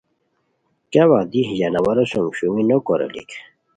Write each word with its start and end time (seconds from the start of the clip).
کیاوت 0.91 1.25
دی 1.31 1.41
ژانوارو 1.57 2.03
سُم 2.11 2.25
شومی 2.37 2.63
نو 2.69 2.77
کوریلیک 2.85 3.31